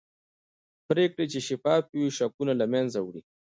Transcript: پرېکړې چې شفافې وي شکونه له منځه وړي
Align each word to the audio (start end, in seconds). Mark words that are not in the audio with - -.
پرېکړې 0.87 1.25
چې 1.31 1.39
شفافې 1.47 1.95
وي 1.99 2.09
شکونه 2.17 2.53
له 2.61 2.65
منځه 2.73 2.99
وړي 3.01 3.21